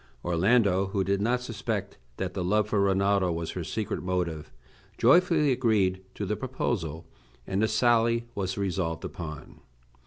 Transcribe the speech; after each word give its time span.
Orlando, 0.25 0.87
who 0.87 1.03
did 1.03 1.21
not 1.21 1.41
suspect 1.41 1.99
that 2.17 2.35
love 2.35 2.67
for 2.67 2.81
Rinaldo 2.81 3.31
was 3.31 3.51
her 3.51 3.63
secret 3.63 4.01
motive, 4.01 4.51
joyfully 4.97 5.51
agreed 5.51 6.01
to 6.15 6.25
the 6.25 6.35
proposal, 6.35 7.05
and 7.45 7.61
the 7.61 7.67
sally 7.67 8.25
was 8.33 8.57
resolved 8.57 9.05
upon. 9.05 9.59